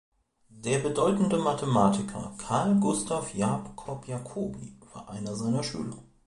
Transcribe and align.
Der 0.63 0.79
bedeutende 0.79 1.37
Mathematiker 1.37 2.33
Carl 2.39 2.73
Gustav 2.79 3.35
Jacob 3.35 4.07
Jacobi 4.07 4.75
war 4.93 5.07
einer 5.11 5.35
seiner 5.35 5.61
Schüler. 5.61 5.97